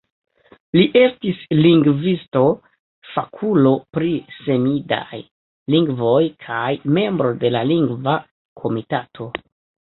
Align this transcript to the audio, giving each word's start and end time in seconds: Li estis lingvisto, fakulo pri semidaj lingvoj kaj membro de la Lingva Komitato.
Li 0.77 0.85
estis 1.01 1.43
lingvisto, 1.57 2.41
fakulo 3.11 3.75
pri 3.99 4.09
semidaj 4.39 5.21
lingvoj 5.77 6.25
kaj 6.49 6.67
membro 6.99 7.39
de 7.47 7.57
la 7.57 7.65
Lingva 7.77 8.21
Komitato. 8.65 9.33